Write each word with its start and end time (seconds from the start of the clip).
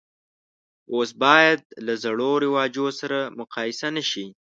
اوس 0.93 1.09
باید 1.23 1.59
له 1.85 1.93
زړو 2.03 2.31
رواجو 2.43 2.85
سره 2.99 3.17
مقایسه 3.39 3.87
نه 3.95 4.03
شي. 4.09 4.25